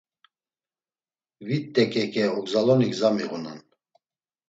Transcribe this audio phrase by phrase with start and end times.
[1.47, 3.59] Vit t̆eǩeǩe ogzaloni gza miğunan.